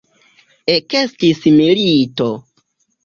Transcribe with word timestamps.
Ekestis 0.75 1.43
milito. 1.59 2.31